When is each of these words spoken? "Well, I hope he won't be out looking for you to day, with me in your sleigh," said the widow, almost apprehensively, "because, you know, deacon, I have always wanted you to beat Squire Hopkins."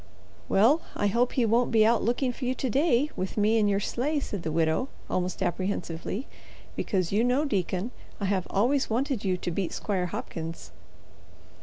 "Well, 0.49 0.81
I 0.95 1.05
hope 1.05 1.33
he 1.33 1.45
won't 1.45 1.69
be 1.69 1.85
out 1.85 2.01
looking 2.01 2.33
for 2.33 2.45
you 2.45 2.55
to 2.55 2.69
day, 2.71 3.11
with 3.15 3.37
me 3.37 3.59
in 3.59 3.67
your 3.67 3.79
sleigh," 3.79 4.19
said 4.19 4.41
the 4.41 4.51
widow, 4.51 4.89
almost 5.11 5.43
apprehensively, 5.43 6.25
"because, 6.75 7.11
you 7.11 7.23
know, 7.23 7.45
deacon, 7.45 7.91
I 8.19 8.25
have 8.25 8.47
always 8.49 8.89
wanted 8.89 9.23
you 9.23 9.37
to 9.37 9.51
beat 9.51 9.71
Squire 9.73 10.07
Hopkins." 10.07 10.71